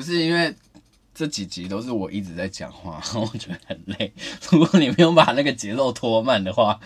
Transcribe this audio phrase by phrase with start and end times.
[0.00, 0.54] 不是因为。
[1.12, 4.10] 这几集都是我一直在讲话， 我觉得很累。
[4.48, 6.80] 如果你没有把那个节奏拖慢的话，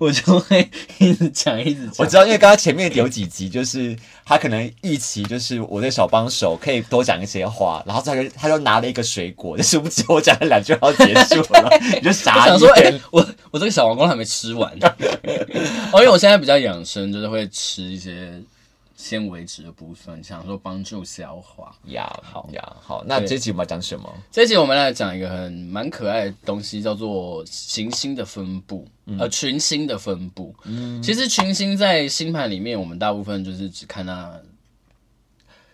[0.00, 1.94] 我就会一直讲一直讲。
[1.98, 12.54] 我知道，因为刚刚前面有几集，就是他可能预期就是我的小帮手可以多讲一些话，然后他就他就拿了一个水果，但是不知我讲了两句话要结束了， 你就傻眼。
[12.54, 14.72] 我想说，哎，我我这个小黄瓜还没吃完。
[15.92, 18.42] 哦，因为我现在比较养生，就是会吃一些。
[18.98, 23.04] 纤维质的部分，想说帮助消化呀，好呀，好。
[23.06, 24.12] 那这集我们要讲什么？
[24.32, 30.52] 这集我们来讲一个很蛮可爱的东西，叫做行星的分布，嗯、呃，群星的分布。
[30.64, 34.36] 嗯，其实群星在星盘里面，我们大部分就是只看它，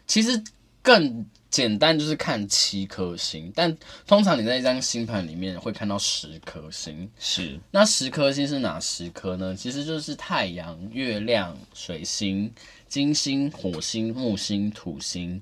[0.06, 0.44] 其实
[0.82, 3.76] 更简单就是看七颗星，但
[4.08, 7.08] 通常你在一张星盘里面会看到十颗星。
[7.16, 9.54] 是，那十颗星是哪十颗呢？
[9.54, 12.52] 其实就是太阳、月亮、水星。
[12.88, 15.40] 金星、火星、木星、土星、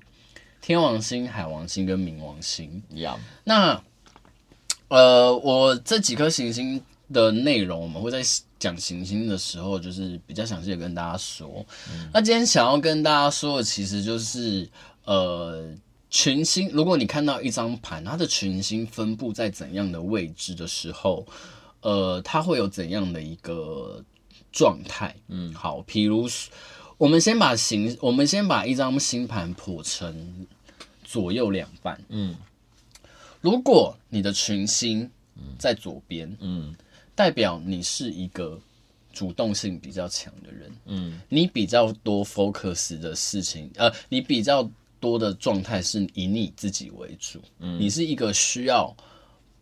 [0.61, 3.15] 天王星、海王星跟冥王星一样。
[3.15, 3.21] Yeah.
[3.43, 3.83] 那
[4.89, 6.79] 呃，我这几颗行星
[7.11, 8.21] 的内容，我们会在
[8.59, 11.65] 讲行星的时候，就是比较详细的跟大家说。
[11.91, 14.69] 嗯、那今天想要跟大家说的，其实就是
[15.05, 15.71] 呃，
[16.13, 16.69] 群星。
[16.69, 21.25] 如果你看到一张盘，它的群星分布在怎样的位置的时候，
[21.81, 24.01] 呃，它会有怎样的一个
[24.51, 25.15] 状态？
[25.27, 26.29] 嗯，好，譬如。
[26.99, 30.45] 我们先把形，我们先把一张星盘谱成
[31.03, 31.99] 左右两半。
[32.09, 32.35] 嗯，
[33.41, 35.09] 如果你的群星
[35.57, 36.73] 在左边，嗯，
[37.15, 38.57] 代表你是一个
[39.11, 40.71] 主动性比较强的人。
[40.85, 44.69] 嗯，你比较多 focus 的事情，呃，你比较
[45.03, 47.39] 多的状态是以你自己为主。
[47.59, 48.95] 嗯，你是一个需要。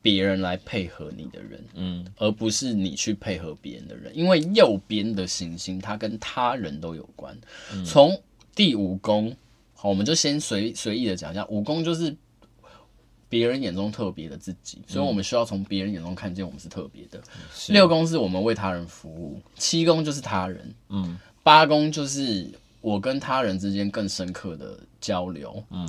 [0.03, 7.37] 别人来配合你的人，嗯，而不是你去配合别人的人，因为右边的行星它跟他人都有关。
[7.85, 8.21] 从、嗯、
[8.55, 9.31] 第五宫，
[9.75, 12.17] 好，我们就先随随意的讲一下，五宫就是
[13.29, 17.21] 别人眼中特别的自己，所以我们需要从别人眼中看见我们是特别的。
[17.53, 22.49] 是六宫是我们为他人服务，七宫就是他人，嗯，八宫就是
[22.81, 25.87] 我跟他人之间更深刻的交流，嗯，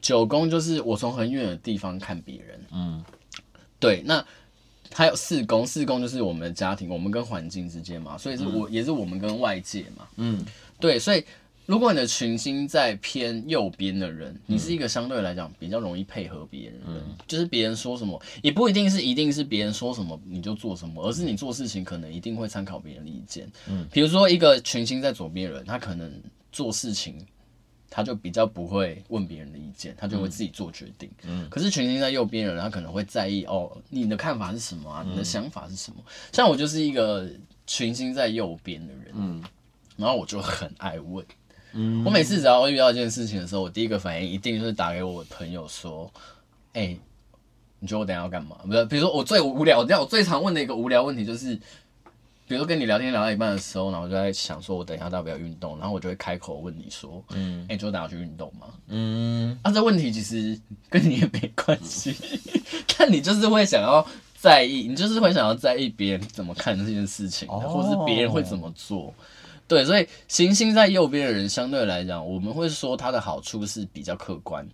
[0.00, 3.04] 九宫就是我从很远的地方看别人，嗯。
[3.78, 4.24] 对，那
[4.92, 10.06] 还有四宫，四宫就是我们的家庭，我们跟环境之间嘛，所以是我、嗯、也是我们跟外界嘛。
[10.18, 10.44] 嗯，
[10.78, 11.24] 对，所以
[11.66, 23.50] 如果你的群星在偏右边的人，你是一个相对来讲比较容易配合别人的人，嗯、就是别人说什么，也不一定是一定是别人说什么你就做什么，而是你做事情可能一定会参考别人的意见。
[23.68, 26.12] 嗯，比如说一个群星在左边的人，他可能
[26.50, 27.24] 做事情。
[27.94, 31.10] 他就比较不会问别人的意见，他就会自己做决定。
[31.24, 35.04] 嗯，可是群星在右边的人，他可能会在意哦，你的看法是什么啊？
[35.06, 35.96] 你的想法是什么？
[35.98, 37.28] 嗯、像我就是一个
[37.66, 39.44] 群星在右边的人，嗯，
[39.94, 41.22] 然后我就很爱问，
[41.72, 46.10] 嗯，我每次只要遇到一件事情的时候，我第一个反应一定就是打给我朋友说，
[46.72, 47.00] 哎、欸，
[47.78, 48.56] 你觉得我等下要干嘛？
[48.64, 51.58] 不是，比如说我最无聊，这样我最常问的一个无聊问题就是。
[52.48, 55.78] 比如说跟你聊天聊到一半的时候，然后我就在想说，我等一下要不要运动？
[55.78, 58.66] 然后我就会开口问你说，嗯，哎、欸，就等下去运动吗？
[58.88, 62.14] 嗯，啊，这问题其实跟你也没关系，
[62.98, 64.06] 但你就是会想要
[64.36, 69.14] 在意，你就是会想要在意别人怎么看这件事情，哦、或者是别人会怎么做。
[69.72, 74.68] 对，所以行星在右边的人，相对来讲，我们会说它的好处是比较客观。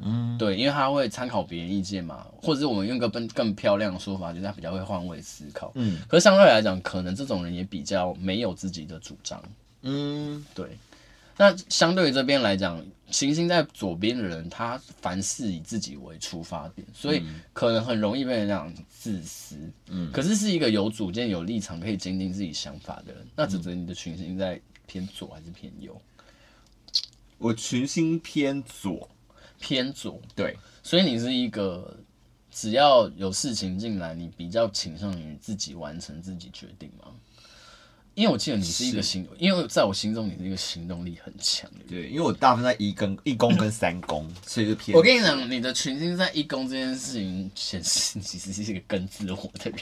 [0.00, 5.72] 嗯，对，因为他会参考别人意见嘛，或者是我们用个更更漂亮的说法，就是他比较会换位思考。
[5.74, 9.42] 嗯，可是相对来讲，可能这种人也比较没有自己的主张。
[9.82, 10.68] 嗯，对。
[11.38, 17.22] 那相对于这边来讲，行星在左边的人，他凡事以自己为出发点，所以
[17.54, 19.56] 可能很容易被人讲自私。
[19.86, 23.26] 嗯，可是是一个有主见、有立场、可以坚定自己想法的人。
[23.34, 25.98] 那指责你的群星在偏左还是偏右？
[27.38, 29.08] 我群星偏左。
[29.60, 31.98] 偏左，对，所以你是一个
[32.48, 37.12] 只要有事情进来，你比较倾向于自己完成、自己决定吗？
[38.18, 41.88] 因为我记得你是一个行，因为在我心中你是一个行动力很强的人。
[41.88, 44.96] 对，因为我大部分在一跟一公跟三公，所以就偏。
[44.96, 49.78] 我跟你讲，你的群星在一公这件事情显示你其实是一个更自我的人，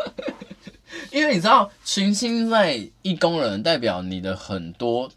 [1.12, 5.10] 因为你知道群星在一公的人代表你的很多，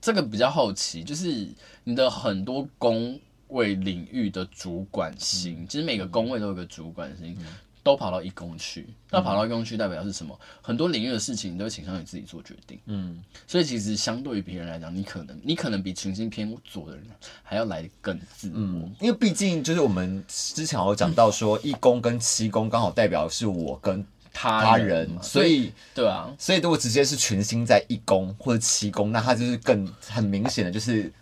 [0.00, 1.48] 这个比较好奇，就是。
[1.88, 3.16] 你的很多宫
[3.46, 7.46] 位领域的主管星，嗯、其实每个宫位都有个主管星，嗯、
[7.86, 8.80] 都跑到一公去。
[8.88, 10.36] 嗯、那跑到一公去代表是什么？
[10.60, 12.80] 很多领域的事情你都倾向于自己做决定。
[12.86, 17.04] 嗯，所以其实相对于别人来讲，你可能你可能比群星偏左的人
[17.44, 18.54] 还要来得更自我。
[18.56, 31.12] 嗯，因为毕竟就是我们之前有讲到说，一宫跟七宫刚好代表的是我跟他人，所以对啊，所以如果直接是群星在一宫或者七宫，那他就是更很明显的就是。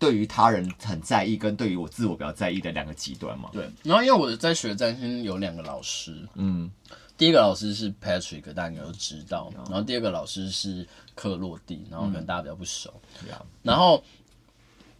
[0.00, 3.50] 对于他人很在意，跟对于我自我比较在意的两个极端嘛。
[3.52, 6.68] 对，然后因为我在学占星有两个老师，嗯，
[7.16, 12.92] 第一个老师是 Patrick，大家应该都知道，然后第二个老师是克洛蒂，然后可能大家比较不熟，
[13.22, 13.28] 嗯、
[13.62, 14.02] 然后。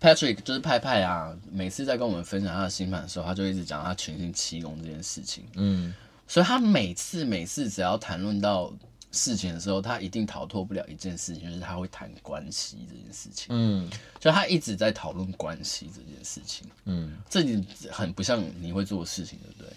[0.02, 5.44] Patrick 就是派派啊，每次在跟我们分享他的星盘的时候，他就一直讲他全星七宫这件事情。
[5.56, 5.92] 嗯，
[6.26, 8.72] 所以他每次每次只要谈论到
[9.10, 13.46] 事情的时候，他一定逃脱不了一件事情，就是他会谈关系这件事情。
[13.50, 16.66] 嗯，就他一直在讨论关系这件事情。
[16.84, 19.72] 嗯，这点很不像你会做的事情，对不对？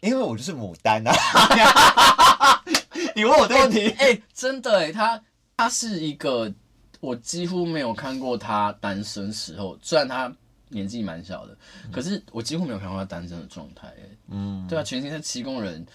[0.00, 1.12] 因为我就是牡丹啊。
[3.16, 5.22] 你问我这个问题，哎、欸欸，真的哎、欸，他
[5.56, 6.52] 他是一个。
[7.00, 10.34] 我几乎没有看过他单身时候，虽然他
[10.68, 13.94] 年纪蛮小的，嗯、可是我几乎没有看过他单身的状态。
[14.26, 15.86] 嗯，对啊，全新的七宫人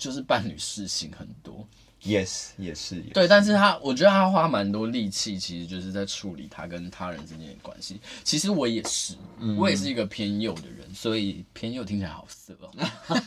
[0.00, 1.64] 就是伴侣事情很多。
[2.02, 2.96] Yes，也是。
[3.12, 8.00] 对，但是他我觉得他花蛮多力气，其实就是在处理他跟他人之间的关系。
[8.24, 12.72] 其实我也是，嗯、我也是一个偏右的人，所以偏右听起来好色哦。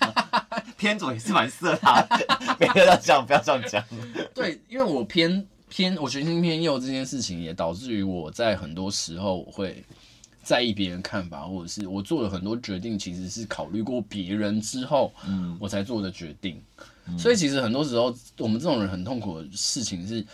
[0.76, 3.86] 偏左也是蛮色的，不要这样，不要这样讲。
[4.34, 5.48] 对，因为我偏。
[5.70, 9.84] 偏我群星偏右这件事情，也导致于我在很多时候我会
[10.44, 16.62] 在意别人看法，或者是我做了很多决定，其实是考虑过别人之后，嗯，我才做的决定。
[17.06, 20.26] 嗯、所以其实很多时候，我们这种人很痛苦的事情是，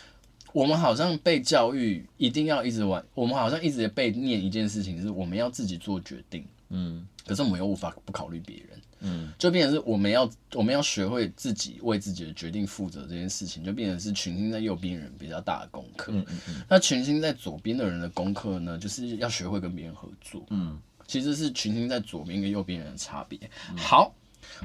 [0.51, 8.79] 我们好像被教育一定要一直玩，我们好像一直被念一件事情，是我们要自己做决定，嗯，可是我们又无法不考虑别人。
[9.01, 16.11] 嗯，就变成是我们要我们要学会自己为自己的决定负责这件事情，就变成是群星在右边人比较大的功课。
[16.13, 16.61] 嗯嗯嗯。
[16.69, 20.45] 那群星在左边的人的功课呢，就是要学会跟别人合作。
[20.49, 23.39] 嗯，其实是群星在左边跟右边人的差别。
[23.69, 24.13] 嗯、好，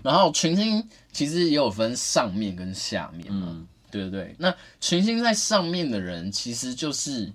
[0.03, 3.49] 然后群星其实也有分上面跟下面嘛。
[3.51, 4.35] 嗯，对对对。
[4.39, 7.33] 那群星在上面的人，其实就是。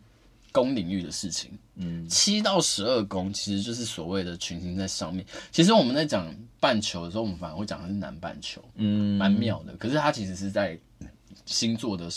[0.60, 5.26] 宫领域的事情，嗯，七到十二宫其实就是所谓的群星在上面。
[5.52, 6.28] 其实我们在讲
[6.60, 9.74] 半球的时候，我们反而会讲的是南半球，嗯，蛮妙的。
[9.78, 10.78] 可是它其实是在
[11.46, 12.10] 星座的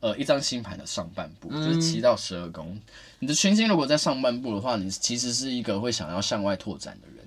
[0.00, 2.80] 呃一张星盘的上半部，嗯、就是七到十二宫。
[3.18, 7.26] 你的群星如果在上半部的话，你其实是一个会想要向外拓展的人。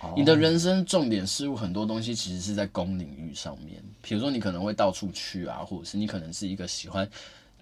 [0.00, 7.08] 哦、你的人生重点事物很多东西其实是在宫领域上面，比如说你可能会到处去啊，或者是你可能是一个喜欢。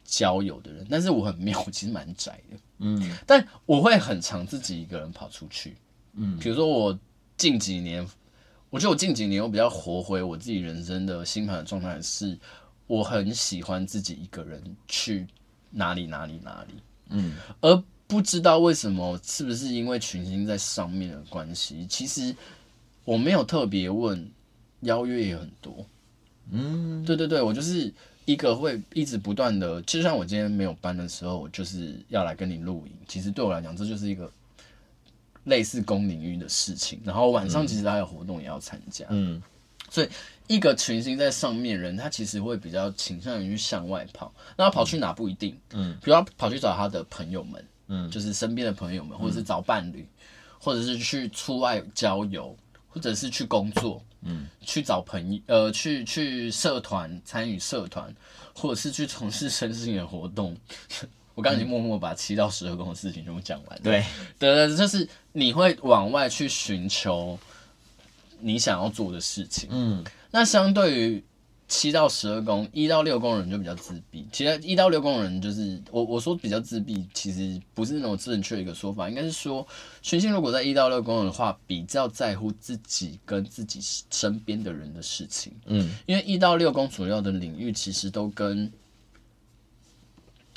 [0.04, 5.76] 交友的人， 但是我很妙，我 其实蛮宅的，嗯，但我会很常自己一个人跑出去，
[6.12, 6.98] 嗯，比如说我
[7.36, 8.06] 近几年，
[8.70, 12.38] 我觉得我近几年我比较活回我自己人生的星盘的状态是，
[12.86, 15.26] 我很喜欢自己一个人去
[15.70, 16.74] 哪里哪里哪里，
[17.08, 22.36] 嗯，而不知道为什么，是不是因为群星在上面的关系，其实
[23.04, 24.30] 我没有特别问，
[24.80, 25.86] 邀约也很多，
[26.50, 27.92] 嗯，对对对，我就是。
[28.24, 32.92] 一个会一直不断的，就像我今天没有班的时候，我就是要来跟你录影。
[33.06, 34.30] 其实对我来讲，这就是一个
[35.44, 36.98] 类似公领域的事情。
[37.04, 39.42] 然后晚上其实还有活动也要参加，嗯，
[39.90, 40.08] 所以
[40.46, 44.32] 一个群星在上面人，他其实会比较倾向于向外跑。
[44.56, 50.06] 那他跑去哪不一定，嗯，比如他跑去找他的朋友们，嗯，就是身边的朋友们，或者是找伴侣，
[50.58, 52.56] 或者是去出外郊游，
[52.88, 54.02] 或者是去工作。
[54.24, 58.14] 嗯，去找朋友，呃，去去社团参与社团，
[58.54, 60.56] 或者是去从事身心的活动。
[61.34, 63.80] 我刚才已经默默把七到十二宫的事情全部讲完。
[63.82, 64.04] 对，
[64.38, 67.38] 对对，就是你会往外去寻求
[68.40, 69.68] 你想要做的事情。
[69.70, 71.24] 嗯，那相对于。
[71.66, 74.28] 七到十二宫，一到六宫人就比较自闭。
[74.30, 79.66] 其实一到六宫人就是我我说比较自闭，其实不是那种正确的一个说法，应该是说
[80.02, 83.80] 群星如果在一到六宫的话，比较在乎自己跟自己
[84.10, 85.52] 身边的人的事情。
[85.64, 88.70] 嗯，因为一到六宫主要的领域其实都跟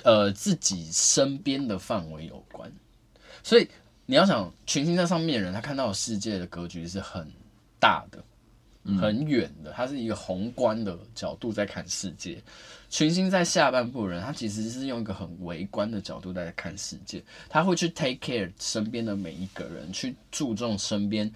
[0.04, 2.72] 呃自己身边的范围有关，
[3.44, 3.68] 所以
[4.06, 7.26] 你要想群星在上面的人，他看到世界的格局是很
[7.80, 8.24] 大的。
[8.96, 12.42] 很远的，他是一个宏观的角度在看世界。
[12.90, 17.22] 群星在下半部的人，他其实是用一个很微观的角度在看世界。
[17.50, 21.30] 他会去 take care 身边的每一个人，去注重身边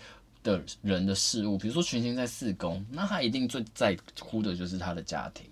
[0.44, 1.58] 的人的事物。
[1.58, 5.46] 比如说群星在四宫，那他一定最在乎的就是他的家庭。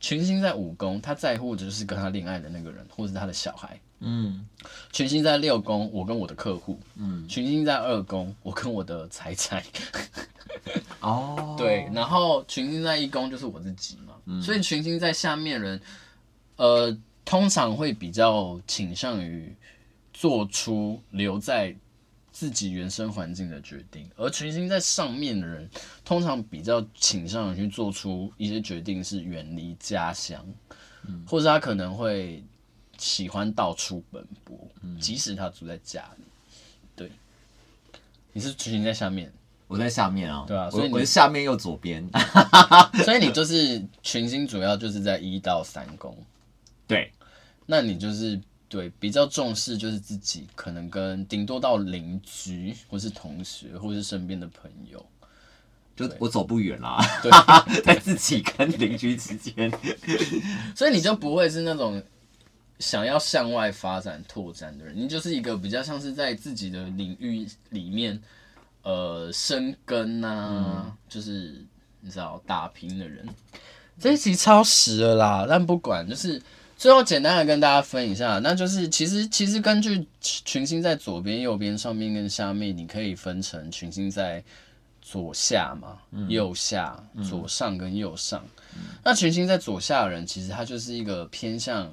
[0.00, 3.78] 群星在五宫，他在乎的就是跟他恋爱的那个人，或是他的小孩。
[4.00, 4.44] 嗯。
[4.90, 6.80] 群星在六宫，我跟我的客户。
[6.96, 7.28] 嗯。
[7.28, 9.62] 群星在二宫，我跟我的财产。
[11.02, 11.58] 哦，oh.
[11.58, 15.80] 对，然后群星在一宫就是我自己嘛，嗯、所以群星在下面人，
[16.56, 19.54] 呃，通常会比较倾向于
[20.12, 21.74] 做出留在
[22.30, 25.68] 自己原生环境的决定，而群星在上面的人，
[26.04, 30.42] 通常比较倾向于去做出一些决定是远离家乡，
[31.06, 32.42] 嗯、或者他可能会
[32.96, 36.24] 喜欢到处奔波，嗯、即使他住在家里。
[36.94, 37.10] 对，
[38.32, 39.32] 你是群星在下面，
[39.72, 40.44] 我在下面啊。
[40.46, 42.06] 对啊，所以你我是下面又左边，
[43.04, 46.16] 所以你就是群星主要就是在一到三宫。
[46.86, 47.10] 对，
[47.66, 55.04] 那你就是对比较重视，就是自己可能跟顶多到邻居，或是同学，或是身边的朋友。
[55.94, 57.30] 就我走不远啦，对，
[57.84, 59.70] 在自己跟邻居之间，
[60.74, 62.02] 所以你就不会是那种
[62.78, 68.18] 想要向外发展拓展的人，你就是一个比较像是在自己的领域里面，
[68.82, 71.64] 呃，生根啊，嗯、就是
[72.00, 73.26] 你知道打拼的人。
[73.98, 76.42] 这一集超时了啦，但不管，就是
[76.76, 84.42] 最后简单的跟大家分一下，那就是其实其实根据群星在左边、右边、上面跟下面，你可以分成群星在。
[85.04, 85.98] 左下嘛，
[86.28, 88.42] 右下，嗯、左上跟右上。
[88.76, 91.92] 嗯、那群星在左下的人，其实他就是一个偏向，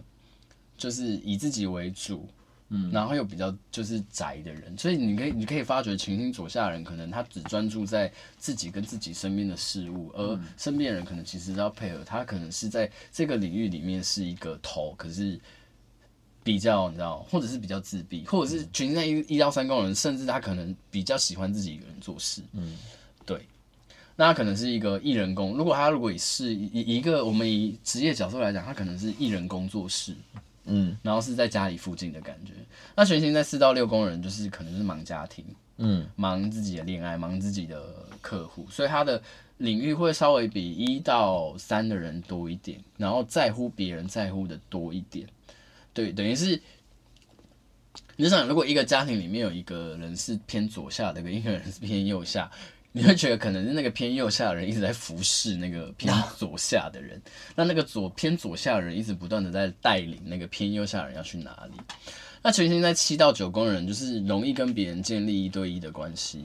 [0.78, 2.30] 就是以自己为主，
[2.70, 4.78] 嗯，然后又比较就是宅的人。
[4.78, 15.40] 所以你可以你可以发觉，群星左下的人可能他只专注在自己跟自己身边的事物，而身边的人可能其实要配合他，可能是在这个领域里面是一个头，可是
[16.44, 22.78] 比较你知道，或者是比较自闭，或者是群星在一一到三宫人，甚至他可能比较喜欢自己一个人做事，嗯。
[23.26, 23.40] 对，
[24.16, 25.56] 那他可能是一个艺人工。
[25.56, 30.16] 如果他如果是以一个我们以职业角度来讲，他可能是艺人工作室，
[30.70, 32.54] 嗯，然后是在家里附近的感觉。
[32.96, 35.44] 那全星在四到六宫人，就是可能是忙家庭，
[35.78, 37.82] 嗯，忙自己的恋爱，忙自己的
[38.22, 39.22] 客户，所以他的
[39.58, 45.28] 领域会稍微比一到三的人多一点，然后在乎别人在乎的多一点。
[45.94, 46.62] 对，等于是
[48.16, 52.50] 你想，如果一个家庭里面有一个人是偏左下的，一个人是偏右下。
[52.92, 57.22] 你会觉得可能是那个偏右下的人一直在服侍那个偏左下的人，
[57.56, 61.80] 那那个左偏左下的人一直不断的在带领那个偏右下的人要去哪里。
[62.42, 66.44] 那群星在七到九宫人就是容易跟别人建立一对一的关系。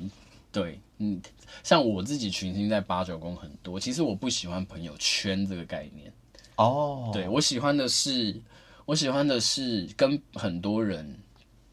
[0.52, 1.20] 对，嗯，
[1.62, 6.12] 像我自己群星在八九宫很多，其实我不喜欢朋友圈这个概念。
[6.56, 8.38] 哦，对，我喜欢的是，
[8.84, 11.18] 我喜欢的是跟很多人。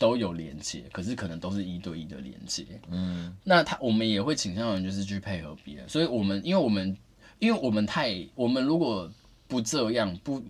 [0.01, 2.65] 都有连接，可是可能都是一对一的连接。
[2.89, 6.97] 嗯，那他我们也会倾向于就是去配合别人，所以我们因为我们
[7.37, 9.07] 因为我们太我们如果
[9.47, 10.43] 不这样不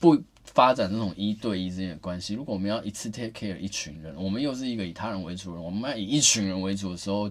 [0.00, 7.30] 不发展这种一对一之间的关系，如果我们要一次 take care 一群人，我们又是一个以他人为主的人，我们要以一群人为主的时候，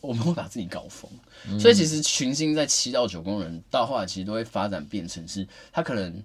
[0.00, 1.10] 我们会把自己搞疯。
[1.48, 6.22] 嗯，所以其实群星在七到九宫人到后来其实都会发展变成是，他可能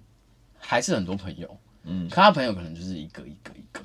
[0.58, 3.82] 还是很多朋友，嗯，可他朋友可能就是一个一个一个。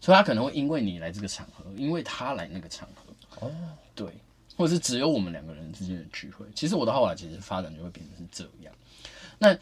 [0.00, 3.52] 所以他可能会因为你来这个场合，因为他来那个场合，哦，
[3.94, 4.08] 对，
[4.56, 6.46] 或者是只有我们两个人之间的聚会。
[6.54, 8.72] 其实我到后来其实发展就会变成是这样。
[9.38, 9.54] 那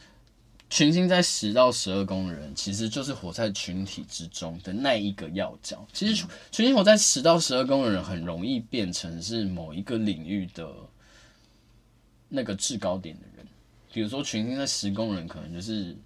[0.70, 5.84] 群星在十到十二宫的人，其实就是活在群体之中的那一个要角。
[5.92, 6.14] 其实
[6.52, 10.72] 群星活在十到十二宫的人，很容易变成是某一个领域的
[12.28, 13.44] 那个制高点的人。
[13.92, 15.96] 比如说群星在十宫人，可能就是。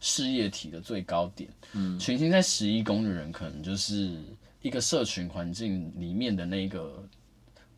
[0.00, 4.16] 事业体的最高点，嗯，群星在十一宫的人，可能就是
[4.62, 7.06] 一个社群环境里面的那个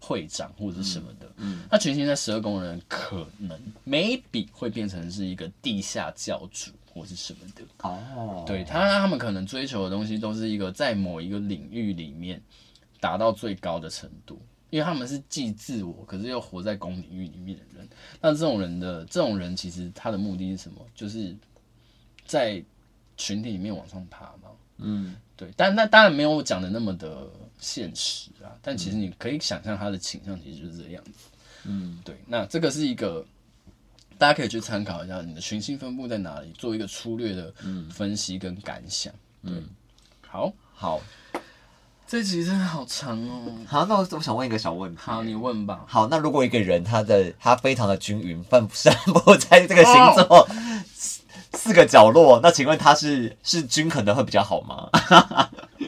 [0.01, 12.41] 会长或者是什么的，嗯，嗯，那群星在十二宫的人，可能 maybe 会变成是一个地下教主或是什么的，哦，对他，他们可能追求的东西都是一个在某一个领域里面
[13.01, 17.89] 达到最高的程度，因为他们是既自我，可是又活在公领域里面的人，
[18.21, 20.79] 那这种人的这种人，其实他的目的是什么？
[20.95, 21.37] 就是。
[22.33, 22.65] 在
[23.19, 24.49] 群体里面往上爬嘛，
[24.79, 31.29] 嗯，对，但那当然没有我讲的那么的现实啊，但其实你可以想象他的倾向其实就是这样子，
[31.65, 33.23] 嗯，对，那这个是一个
[34.17, 37.53] 大家可以去参考一下你的群星分布在哪里，做一个粗略的
[37.91, 39.13] 分析跟感想，
[39.43, 39.69] 对，嗯、
[40.27, 40.99] 好，好，
[42.07, 50.39] 这集真的好长哦，好，那我我想问一个小问题，好，你问吧，好，那如果一个人他的他非常的均匀，分散布在这个星座。
[50.39, 50.49] Oh!
[51.63, 54.91] 四个角落，那请问他是是均衡的会比较好吗？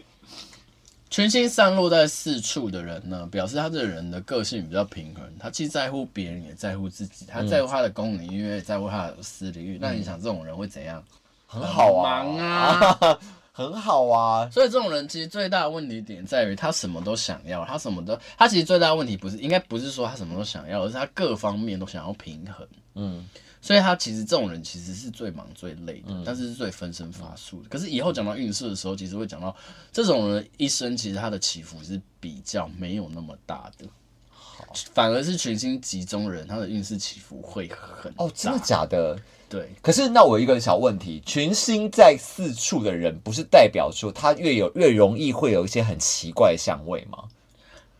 [1.10, 9.74] 群星散落在四处的人呢，表示他这个人的个性比较平衡，他既在乎别人，也在乎自己，他在乎他的公领域，也在乎他的私领域。
[9.74, 11.02] 嗯、那你想这种人会怎样？
[11.48, 13.18] 很好啊，忙啊，
[13.50, 14.48] 很好啊。
[14.52, 22.64] 所以这种人其实最大的问题点在于他什么都想要，他什么都，他其实最大的问题不是应该不是说他什么都想要，而是他各方面都想要平衡。
[22.94, 23.28] 嗯。
[23.64, 27.68] 所以他其实这种人其实是最忙最累的，嗯、但是是最分身乏术的。
[27.70, 29.56] 可是以后讲到运势的时候，其实会讲到
[29.90, 33.86] 这种人一生其实他的起伏是比较没有那么大的。
[34.28, 34.66] 好。
[34.92, 39.18] 反而是群星集中人，他的运势起伏会很哦，真的假的？
[39.48, 39.70] 对。
[39.80, 47.24] 可是那我有一个小问题，群星在四处的人，不是代表说他越有越容易会有一些很奇怪的相位吗？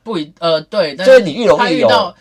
[0.03, 2.15] 不一呃，对，但是你越容易有，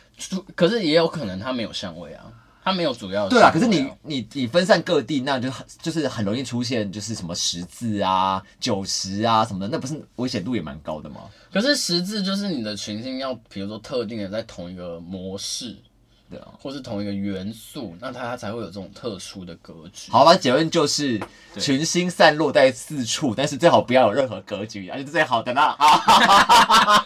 [0.56, 2.32] 可是也有可能他没有相位啊。
[2.64, 11.22] 他没有主要的对啊，可是你你你分散各地，那就很就是很容易出现就是什么十字啊、九十啊什么的，那不是危险度也蛮高的吗？
[11.52, 15.76] 可是十字就是你的群星要，比如说特定的在同一个模式。
[16.34, 20.12] 对啊，或是同一个元素，那它才会有这种特殊的格局。
[20.12, 21.22] 好吧，结论就是
[21.60, 25.78] 群星散落在四处，但是最好不要有任何格局，而且是最好的啦。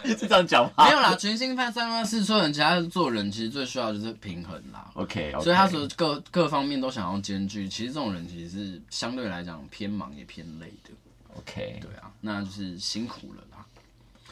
[0.06, 0.86] 是这样讲吗？
[0.86, 4.90] 没有啦，群星散散落在四处人，其他做人其实最需要就是平衡啦。
[4.94, 5.42] OK，, okay.
[5.42, 10.90] 所以他说各各方面都想要兼具，其实这种人其实是相对来讲偏忙也偏累的。
[11.36, 13.42] OK，对啊，那就是辛苦了。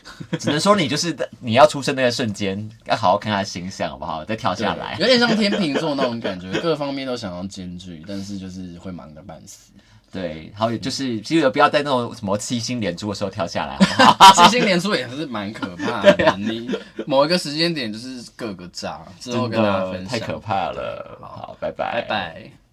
[0.39, 4.25] 只能说你就是你要出生那个瞬间，要好好看他的形象，好不好？
[4.25, 9.73] 再跳下来，有点像天秤座那种感觉，各方面都想要兼具，但是就是会忙得半死。
[10.13, 14.33] 对，还有就是记得不要在那种什么七星连珠的时候跳下来，好不好？
[14.49, 16.71] 七星连珠也是蛮可怕的，啊、你
[17.07, 21.19] 某一个时间点就是各个炸，之后跟大家分享，太可怕了。
[21.21, 22.66] 好，拜拜，拜拜。